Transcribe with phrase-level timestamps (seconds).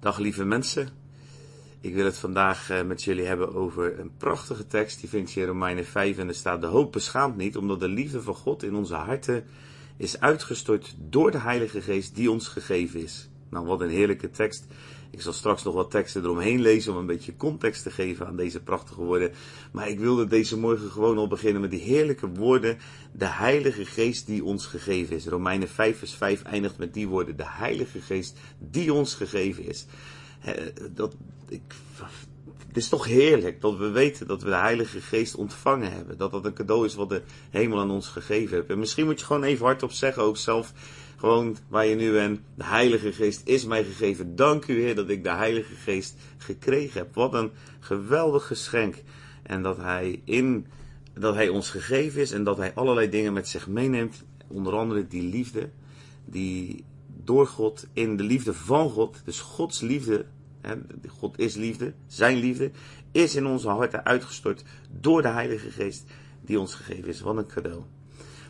[0.00, 0.88] Dag lieve mensen.
[1.80, 5.00] Ik wil het vandaag eh, met jullie hebben over een prachtige tekst.
[5.00, 7.88] Die vind je in Romeinen 5 en er staat: De hoop beschaamt niet, omdat de
[7.88, 9.44] liefde van God in onze harten
[9.96, 13.28] is uitgestort door de Heilige Geest die ons gegeven is.
[13.48, 14.66] Nou, wat een heerlijke tekst.
[15.10, 18.36] Ik zal straks nog wat teksten eromheen lezen om een beetje context te geven aan
[18.36, 19.32] deze prachtige woorden.
[19.72, 22.78] Maar ik wilde deze morgen gewoon al beginnen met die heerlijke woorden.
[23.12, 25.26] De Heilige Geest die ons gegeven is.
[25.26, 27.36] Romeinen 5 vers 5 eindigt met die woorden.
[27.36, 29.86] De Heilige Geest die ons gegeven is.
[30.92, 31.16] Dat,
[31.48, 31.74] ik,
[32.66, 36.18] het is toch heerlijk dat we weten dat we de Heilige Geest ontvangen hebben.
[36.18, 38.68] Dat dat een cadeau is wat de hemel aan ons gegeven heeft.
[38.68, 40.72] En misschien moet je gewoon even hardop zeggen, ook zelf
[41.18, 42.40] gewoon waar je nu bent.
[42.54, 44.36] De Heilige Geest is mij gegeven.
[44.36, 47.14] Dank u Heer dat ik de Heilige Geest gekregen heb.
[47.14, 47.50] Wat een
[47.80, 49.02] geweldig geschenk.
[49.42, 50.66] En dat Hij, in,
[51.14, 54.24] dat hij ons gegeven is en dat Hij allerlei dingen met zich meeneemt.
[54.46, 55.70] Onder andere die liefde.
[56.24, 56.84] Die
[57.24, 60.26] door God, in de liefde van God, dus Gods liefde.
[61.06, 62.70] God is liefde, zijn liefde,
[63.12, 64.64] is in onze harten uitgestort
[65.00, 66.04] door de Heilige Geest
[66.40, 67.20] die ons gegeven is.
[67.20, 67.82] Wat een cadeau.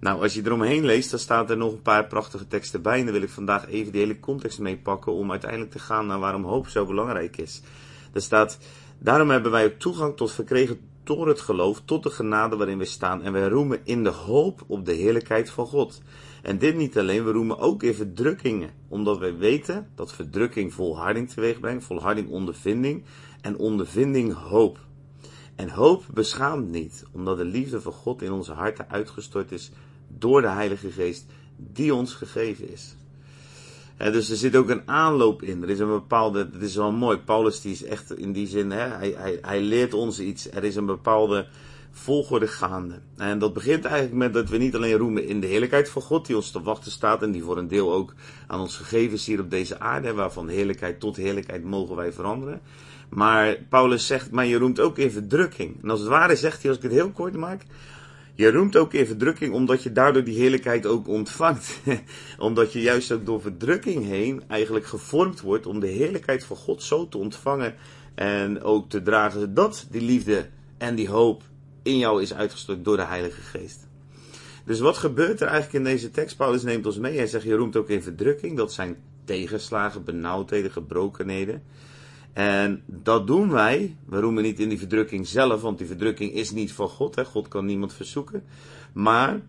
[0.00, 2.98] Nou, als je eromheen leest, dan staat er nog een paar prachtige teksten bij.
[2.98, 6.18] En dan wil ik vandaag even die hele context meepakken om uiteindelijk te gaan naar
[6.18, 7.62] waarom hoop zo belangrijk is.
[8.12, 8.58] Er staat,
[8.98, 12.84] daarom hebben wij ook toegang tot verkregen door het geloof, tot de genade waarin we
[12.84, 13.22] staan.
[13.22, 16.02] En wij roemen in de hoop op de heerlijkheid van God.
[16.42, 18.70] En dit niet alleen, we roemen ook in verdrukkingen.
[18.88, 23.04] Omdat wij weten dat verdrukking volharding teweeg brengt, volharding ondervinding
[23.40, 24.78] en ondervinding hoop.
[25.60, 29.70] En hoop beschaamt niet, omdat de liefde van God in onze harten uitgestort is
[30.08, 32.94] door de Heilige Geest die ons gegeven is.
[33.96, 35.62] dus er zit ook een aanloop in.
[35.62, 37.18] Er is een bepaalde, het is wel mooi.
[37.18, 40.50] Paulus die is echt in die zin, hij, hij, hij leert ons iets.
[40.50, 41.46] Er is een bepaalde
[41.90, 43.00] volgorde gaande.
[43.16, 46.26] En dat begint eigenlijk met dat we niet alleen roemen in de heerlijkheid van God,
[46.26, 48.14] die ons te wachten staat en die voor een deel ook
[48.46, 52.60] aan ons gegeven is hier op deze aarde, waarvan heerlijkheid tot heerlijkheid mogen wij veranderen.
[53.08, 55.82] Maar Paulus zegt, maar je roemt ook in verdrukking.
[55.82, 57.62] En als het ware zegt hij, als ik het heel kort maak,
[58.34, 61.80] je roemt ook in verdrukking omdat je daardoor die heerlijkheid ook ontvangt.
[62.38, 66.82] omdat je juist ook door verdrukking heen eigenlijk gevormd wordt om de heerlijkheid van God
[66.82, 67.74] zo te ontvangen
[68.14, 71.42] en ook te dragen dat die liefde en die hoop
[71.82, 73.88] in jou is uitgestort door de Heilige Geest.
[74.64, 76.36] Dus wat gebeurt er eigenlijk in deze tekst?
[76.36, 77.16] Paulus neemt ons mee.
[77.16, 78.56] Hij zegt, je roemt ook in verdrukking.
[78.56, 81.62] Dat zijn tegenslagen, benauwdheden, gebrokenheden.
[82.32, 83.96] En dat doen wij.
[84.06, 87.14] We roemen niet in die verdrukking zelf, want die verdrukking is niet van God.
[87.14, 87.24] Hè?
[87.24, 88.44] God kan niemand verzoeken.
[88.92, 89.40] Maar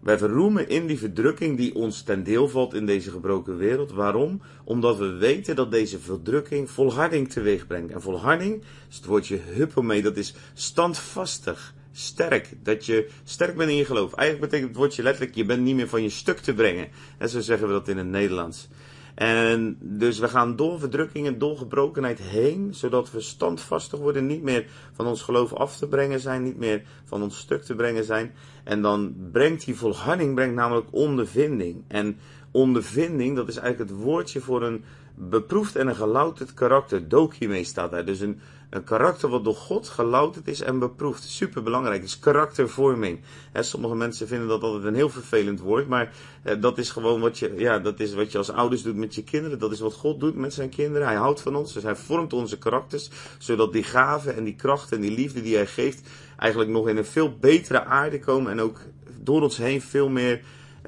[0.00, 3.92] wij verroemen in die verdrukking die ons ten deel valt in deze gebroken wereld.
[3.92, 4.40] Waarom?
[4.64, 7.92] Omdat we weten dat deze verdrukking volharding teweeg brengt.
[7.92, 12.52] En volharding is het woordje huppomee, dat is standvastig, sterk.
[12.62, 14.12] Dat je sterk bent in je geloof.
[14.12, 16.88] Eigenlijk betekent het woordje letterlijk, je bent niet meer van je stuk te brengen.
[17.18, 18.68] En zo zeggen we dat in het Nederlands.
[19.14, 24.42] En dus we gaan door verdrukking en door gebrokenheid heen, zodat we standvastig worden, niet
[24.42, 28.04] meer van ons geloof af te brengen zijn, niet meer van ons stuk te brengen
[28.04, 28.34] zijn.
[28.64, 31.84] En dan brengt die volharding brengt namelijk ondervinding.
[31.88, 32.18] En
[32.56, 34.84] ondervinding, dat is eigenlijk het woordje voor een
[35.14, 37.08] beproefd en een gelouterd karakter.
[37.08, 38.04] Dokime staat daar.
[38.04, 38.40] Dus een,
[38.70, 41.22] een karakter wat door God gelouterd is en beproefd.
[41.22, 42.02] Super belangrijk.
[42.02, 43.20] is karaktervorming.
[43.52, 45.88] sommige mensen vinden dat altijd een heel vervelend woord.
[45.88, 46.12] Maar
[46.60, 49.24] dat is gewoon wat je, ja, dat is wat je als ouders doet met je
[49.24, 49.58] kinderen.
[49.58, 51.06] Dat is wat God doet met zijn kinderen.
[51.06, 51.72] Hij houdt van ons.
[51.72, 53.10] Dus hij vormt onze karakters.
[53.38, 56.08] Zodat die gaven en die kracht en die liefde die hij geeft.
[56.36, 58.52] eigenlijk nog in een veel betere aarde komen.
[58.52, 58.80] En ook
[59.20, 60.40] door ons heen veel meer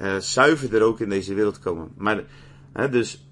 [0.03, 1.89] uh, zuiverder ook in deze wereld komen.
[1.97, 2.25] Maar,
[2.91, 3.29] dus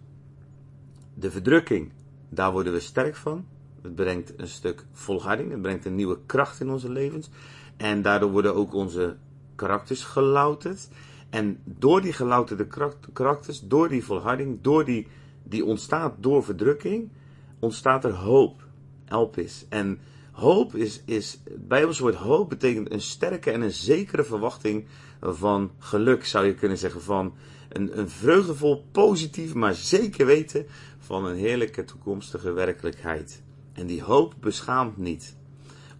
[1.14, 1.92] de verdrukking,
[2.28, 3.46] daar worden we sterk van.
[3.82, 7.30] Het brengt een stuk volharding, het brengt een nieuwe kracht in onze levens.
[7.76, 9.16] En daardoor worden ook onze
[9.54, 10.88] karakters gelouterd.
[11.30, 12.66] En door die gelouterde
[13.12, 15.06] karakters, door die volharding, door die,
[15.42, 17.10] die ontstaat door verdrukking,
[17.58, 18.64] ontstaat er hoop.
[19.04, 19.66] Elpis.
[19.68, 19.98] En
[20.36, 24.86] hoop is, is, het Bijbelse woord hoop betekent een sterke en een zekere verwachting
[25.20, 27.02] van geluk, zou je kunnen zeggen.
[27.02, 27.34] Van
[27.68, 30.66] een, een vreugdevol, positief, maar zeker weten
[30.98, 33.42] van een heerlijke toekomstige werkelijkheid.
[33.72, 35.36] En die hoop beschaamt niet.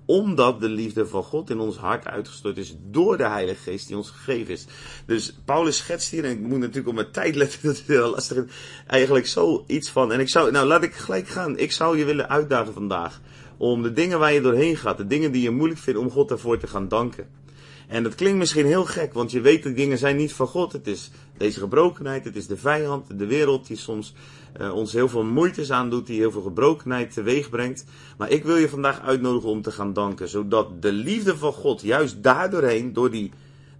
[0.04, 3.96] Omdat de liefde van God in ons hart uitgestort is door de Heilige Geest die
[3.96, 4.66] ons gegeven is.
[5.06, 8.10] Dus Paulus schetst hier, en ik moet natuurlijk op mijn tijd letten, dat is heel
[8.10, 8.44] lastig.
[8.86, 11.58] Eigenlijk zoiets van, en ik zou, nou laat ik gelijk gaan.
[11.58, 13.20] Ik zou je willen uitdagen vandaag.
[13.56, 16.28] Om de dingen waar je doorheen gaat, de dingen die je moeilijk vindt, om God
[16.28, 17.26] daarvoor te gaan danken.
[17.88, 20.72] En dat klinkt misschien heel gek, want je weet dat dingen zijn niet van God.
[20.72, 24.14] Het is deze gebrokenheid, het is de vijand, de wereld die soms
[24.60, 27.84] uh, ons heel veel moeite aandoet, die heel veel gebrokenheid teweeg brengt.
[28.18, 31.82] Maar ik wil je vandaag uitnodigen om te gaan danken, zodat de liefde van God
[31.82, 33.32] juist daardoorheen, door die,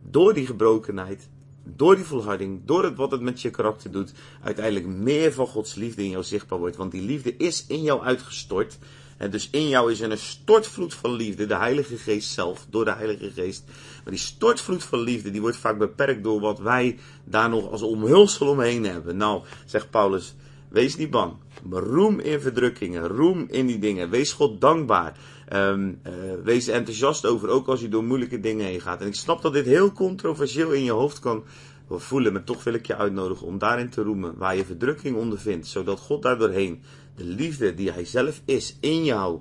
[0.03, 1.29] door die gebrokenheid,
[1.75, 5.75] door die volharding, door het, wat het met je karakter doet, uiteindelijk meer van Gods
[5.75, 6.77] liefde in jou zichtbaar wordt.
[6.77, 8.79] Want die liefde is in jou uitgestort.
[9.17, 12.85] En dus in jou is er een stortvloed van liefde, de Heilige Geest zelf, door
[12.85, 13.65] de Heilige Geest.
[14.05, 17.83] Maar die stortvloed van liefde, die wordt vaak beperkt door wat wij daar nog als
[17.83, 19.17] omhulsel omheen hebben.
[19.17, 20.35] Nou, zegt Paulus,
[20.69, 21.33] wees niet bang.
[21.71, 24.11] Roem in verdrukkingen, roem in die dingen.
[24.11, 25.19] Wees God dankbaar.
[25.53, 26.13] Um, uh,
[26.45, 29.01] wees enthousiast over, ook als je door moeilijke dingen heen gaat.
[29.01, 31.45] En ik snap dat dit heel controversieel in je hoofd kan
[31.91, 35.67] voelen, maar toch wil ik je uitnodigen om daarin te roemen waar je verdrukking ondervindt,
[35.67, 36.83] zodat God daardoorheen
[37.17, 39.41] de liefde die Hij zelf is in jou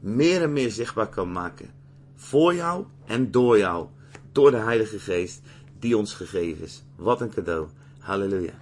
[0.00, 1.70] meer en meer zichtbaar kan maken.
[2.16, 3.86] Voor jou en door jou.
[4.32, 5.40] Door de Heilige Geest
[5.78, 6.82] die ons gegeven is.
[6.96, 7.68] Wat een cadeau.
[7.98, 8.54] Halleluja.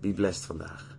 [0.00, 0.91] Be blessed vandaag.